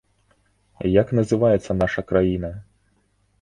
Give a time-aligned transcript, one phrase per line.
[1.01, 2.51] Як называецца наша краіна?